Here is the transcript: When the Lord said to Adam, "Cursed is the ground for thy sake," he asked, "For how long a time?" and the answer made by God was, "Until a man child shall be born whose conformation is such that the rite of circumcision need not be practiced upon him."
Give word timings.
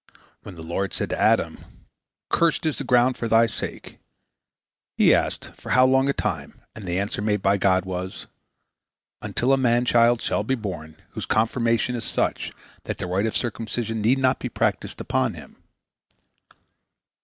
When 0.41 0.55
the 0.55 0.63
Lord 0.63 0.93
said 0.93 1.11
to 1.11 1.19
Adam, 1.21 1.63
"Cursed 2.31 2.65
is 2.65 2.79
the 2.79 2.83
ground 2.83 3.17
for 3.17 3.27
thy 3.27 3.45
sake," 3.45 3.99
he 4.97 5.13
asked, 5.13 5.51
"For 5.57 5.69
how 5.73 5.85
long 5.85 6.09
a 6.09 6.11
time?" 6.13 6.59
and 6.73 6.85
the 6.85 6.97
answer 6.99 7.21
made 7.21 7.43
by 7.43 7.57
God 7.57 7.85
was, 7.85 8.25
"Until 9.21 9.53
a 9.53 9.57
man 9.57 9.85
child 9.85 10.19
shall 10.19 10.43
be 10.43 10.55
born 10.55 10.95
whose 11.11 11.27
conformation 11.27 11.93
is 11.95 12.03
such 12.03 12.51
that 12.85 12.97
the 12.97 13.05
rite 13.05 13.27
of 13.27 13.37
circumcision 13.37 14.01
need 14.01 14.17
not 14.17 14.39
be 14.39 14.49
practiced 14.49 14.99
upon 14.99 15.35
him." 15.35 15.57